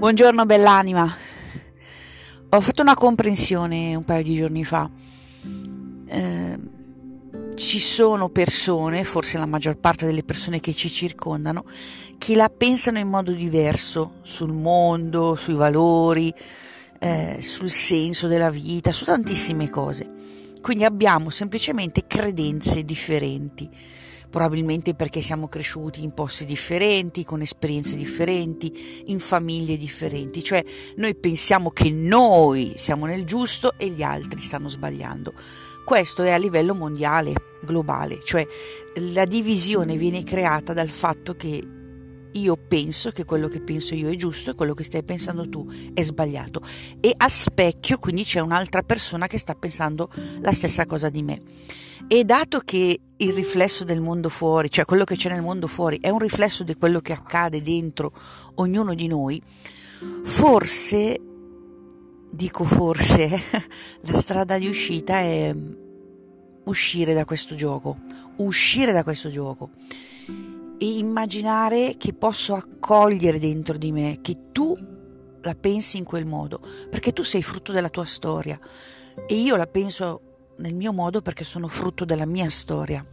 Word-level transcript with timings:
Buongiorno 0.00 0.46
bell'anima. 0.46 1.14
Ho 2.48 2.60
fatto 2.62 2.80
una 2.80 2.94
comprensione 2.94 3.94
un 3.94 4.02
paio 4.02 4.22
di 4.22 4.34
giorni 4.34 4.64
fa. 4.64 4.88
Eh, 6.06 6.58
ci 7.54 7.78
sono 7.78 8.30
persone, 8.30 9.04
forse 9.04 9.36
la 9.36 9.44
maggior 9.44 9.76
parte 9.76 10.06
delle 10.06 10.24
persone 10.24 10.58
che 10.58 10.72
ci 10.72 10.88
circondano, 10.88 11.66
che 12.16 12.34
la 12.34 12.48
pensano 12.48 12.98
in 12.98 13.08
modo 13.08 13.32
diverso 13.32 14.20
sul 14.22 14.54
mondo, 14.54 15.36
sui 15.36 15.52
valori, 15.52 16.32
eh, 16.98 17.36
sul 17.42 17.68
senso 17.68 18.26
della 18.26 18.48
vita, 18.48 18.92
su 18.92 19.04
tantissime 19.04 19.68
cose. 19.68 20.08
Quindi 20.62 20.84
abbiamo 20.84 21.28
semplicemente 21.28 22.06
credenze 22.06 22.84
differenti 22.84 23.68
probabilmente 24.30 24.94
perché 24.94 25.20
siamo 25.20 25.48
cresciuti 25.48 26.02
in 26.02 26.12
posti 26.12 26.44
differenti, 26.44 27.24
con 27.24 27.42
esperienze 27.42 27.96
differenti, 27.96 29.02
in 29.06 29.18
famiglie 29.18 29.76
differenti, 29.76 30.42
cioè 30.42 30.64
noi 30.96 31.14
pensiamo 31.16 31.70
che 31.70 31.90
noi 31.90 32.74
siamo 32.76 33.06
nel 33.06 33.24
giusto 33.24 33.74
e 33.76 33.88
gli 33.88 34.02
altri 34.02 34.40
stanno 34.40 34.68
sbagliando. 34.68 35.34
Questo 35.84 36.22
è 36.22 36.30
a 36.30 36.36
livello 36.36 36.74
mondiale, 36.74 37.34
globale, 37.62 38.20
cioè 38.22 38.46
la 39.12 39.24
divisione 39.24 39.96
viene 39.96 40.22
creata 40.22 40.72
dal 40.72 40.90
fatto 40.90 41.34
che 41.34 41.60
io 42.32 42.56
penso 42.56 43.10
che 43.10 43.24
quello 43.24 43.48
che 43.48 43.60
penso 43.60 43.94
io 43.94 44.08
è 44.08 44.14
giusto 44.14 44.50
e 44.50 44.54
quello 44.54 44.74
che 44.74 44.84
stai 44.84 45.02
pensando 45.02 45.48
tu 45.48 45.68
è 45.92 46.02
sbagliato 46.02 46.60
e 47.00 47.12
a 47.16 47.28
specchio 47.28 47.98
quindi 47.98 48.22
c'è 48.22 48.38
un'altra 48.38 48.82
persona 48.82 49.26
che 49.26 49.36
sta 49.36 49.54
pensando 49.54 50.08
la 50.40 50.52
stessa 50.52 50.86
cosa 50.86 51.08
di 51.08 51.22
me. 51.22 51.42
E 52.08 52.24
dato 52.24 52.60
che 52.60 53.00
il 53.16 53.32
riflesso 53.32 53.84
del 53.84 54.00
mondo 54.00 54.28
fuori, 54.28 54.70
cioè 54.70 54.84
quello 54.84 55.04
che 55.04 55.16
c'è 55.16 55.28
nel 55.30 55.42
mondo 55.42 55.66
fuori, 55.66 55.98
è 56.00 56.08
un 56.08 56.18
riflesso 56.18 56.64
di 56.64 56.74
quello 56.74 57.00
che 57.00 57.12
accade 57.12 57.62
dentro 57.62 58.12
ognuno 58.56 58.94
di 58.94 59.06
noi, 59.06 59.40
forse, 60.24 61.20
dico 62.30 62.64
forse, 62.64 63.28
la 64.02 64.14
strada 64.14 64.58
di 64.58 64.68
uscita 64.68 65.18
è 65.18 65.54
uscire 66.64 67.14
da 67.14 67.24
questo 67.24 67.54
gioco, 67.54 67.98
uscire 68.36 68.92
da 68.92 69.02
questo 69.02 69.30
gioco 69.30 69.70
e 70.78 70.98
immaginare 70.98 71.96
che 71.98 72.14
posso 72.14 72.54
accogliere 72.54 73.38
dentro 73.38 73.76
di 73.76 73.92
me 73.92 74.18
che 74.22 74.50
tu 74.52 74.74
la 75.42 75.54
pensi 75.54 75.98
in 75.98 76.04
quel 76.04 76.24
modo, 76.24 76.60
perché 76.88 77.12
tu 77.12 77.22
sei 77.22 77.42
frutto 77.42 77.72
della 77.72 77.90
tua 77.90 78.04
storia 78.04 78.58
e 79.26 79.34
io 79.34 79.56
la 79.56 79.66
penso 79.66 80.29
nel 80.60 80.74
mio 80.74 80.92
modo 80.92 81.22
perché 81.22 81.42
sono 81.42 81.66
frutto 81.66 82.04
della 82.04 82.26
mia 82.26 82.48
storia. 82.48 83.04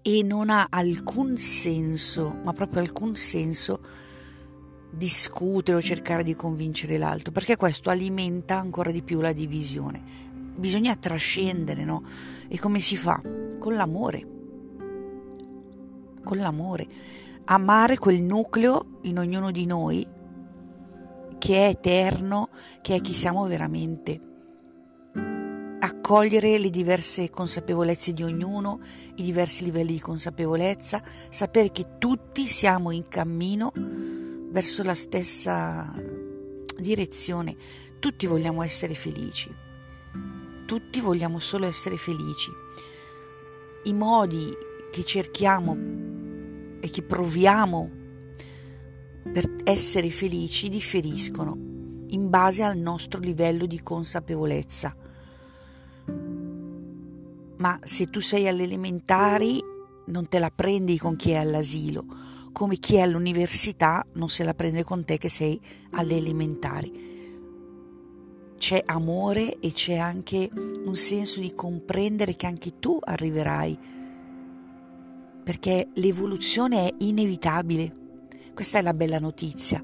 E 0.00 0.22
non 0.22 0.48
ha 0.50 0.68
alcun 0.70 1.36
senso, 1.36 2.38
ma 2.42 2.52
proprio 2.52 2.80
alcun 2.80 3.14
senso, 3.14 3.80
discutere 4.90 5.76
o 5.76 5.82
cercare 5.82 6.22
di 6.22 6.34
convincere 6.34 6.96
l'altro, 6.96 7.30
perché 7.30 7.56
questo 7.56 7.90
alimenta 7.90 8.56
ancora 8.56 8.90
di 8.90 9.02
più 9.02 9.20
la 9.20 9.32
divisione. 9.32 10.02
Bisogna 10.56 10.96
trascendere, 10.96 11.84
no? 11.84 12.02
E 12.48 12.58
come 12.58 12.78
si 12.80 12.96
fa? 12.96 13.20
Con 13.58 13.74
l'amore. 13.74 14.26
Con 16.24 16.38
l'amore. 16.38 16.86
Amare 17.44 17.98
quel 17.98 18.22
nucleo 18.22 18.98
in 19.02 19.18
ognuno 19.18 19.50
di 19.50 19.66
noi 19.66 20.06
che 21.38 21.66
è 21.66 21.68
eterno, 21.68 22.48
che 22.82 22.96
è 22.96 23.00
chi 23.00 23.12
siamo 23.12 23.46
veramente 23.46 24.28
accogliere 26.08 26.56
le 26.56 26.70
diverse 26.70 27.28
consapevolezze 27.28 28.14
di 28.14 28.22
ognuno, 28.22 28.80
i 29.16 29.22
diversi 29.22 29.64
livelli 29.64 29.92
di 29.92 30.00
consapevolezza, 30.00 31.02
sapere 31.28 31.70
che 31.70 31.98
tutti 31.98 32.46
siamo 32.46 32.90
in 32.92 33.06
cammino 33.06 33.70
verso 34.50 34.82
la 34.82 34.94
stessa 34.94 35.92
direzione, 36.78 37.54
tutti 37.98 38.26
vogliamo 38.26 38.62
essere 38.62 38.94
felici, 38.94 39.54
tutti 40.64 40.98
vogliamo 41.00 41.38
solo 41.38 41.66
essere 41.66 41.98
felici. 41.98 42.50
I 43.84 43.92
modi 43.92 44.48
che 44.90 45.04
cerchiamo 45.04 45.76
e 46.80 46.88
che 46.88 47.02
proviamo 47.02 47.90
per 49.30 49.56
essere 49.62 50.08
felici 50.08 50.70
differiscono 50.70 51.54
in 52.08 52.30
base 52.30 52.62
al 52.62 52.78
nostro 52.78 53.20
livello 53.20 53.66
di 53.66 53.82
consapevolezza 53.82 54.94
ma 57.58 57.78
se 57.82 58.08
tu 58.10 58.20
sei 58.20 58.48
alle 58.48 58.64
elementari 58.64 59.62
non 60.06 60.28
te 60.28 60.38
la 60.38 60.50
prendi 60.50 60.98
con 60.98 61.16
chi 61.16 61.30
è 61.30 61.36
all'asilo, 61.36 62.04
come 62.52 62.76
chi 62.76 62.96
è 62.96 63.00
all'università 63.00 64.04
non 64.14 64.28
se 64.28 64.44
la 64.44 64.54
prende 64.54 64.84
con 64.84 65.04
te 65.04 65.18
che 65.18 65.28
sei 65.28 65.60
alle 65.90 66.16
elementari. 66.16 67.06
C'è 68.56 68.82
amore 68.86 69.58
e 69.60 69.72
c'è 69.72 69.96
anche 69.96 70.50
un 70.52 70.96
senso 70.96 71.40
di 71.40 71.52
comprendere 71.52 72.34
che 72.34 72.46
anche 72.46 72.78
tu 72.78 72.98
arriverai, 73.00 73.78
perché 75.44 75.88
l'evoluzione 75.94 76.88
è 76.88 76.94
inevitabile. 76.98 77.96
Questa 78.54 78.78
è 78.78 78.82
la 78.82 78.94
bella 78.94 79.18
notizia. 79.18 79.82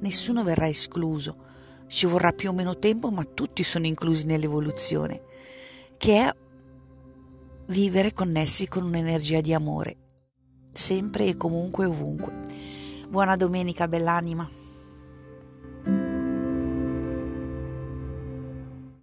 Nessuno 0.00 0.42
verrà 0.42 0.68
escluso. 0.68 1.46
Ci 1.86 2.06
vorrà 2.06 2.32
più 2.32 2.50
o 2.50 2.52
meno 2.52 2.76
tempo, 2.78 3.10
ma 3.10 3.24
tutti 3.24 3.62
sono 3.62 3.86
inclusi 3.86 4.26
nell'evoluzione, 4.26 5.22
che 5.96 6.24
è 6.24 6.34
vivere 7.68 8.14
connessi 8.14 8.66
con 8.66 8.84
un'energia 8.84 9.42
di 9.42 9.52
amore, 9.52 9.96
sempre 10.72 11.26
e 11.26 11.36
comunque 11.36 11.84
ovunque. 11.84 12.32
Buona 13.10 13.36
domenica, 13.36 13.86
bell'anima. 13.86 14.48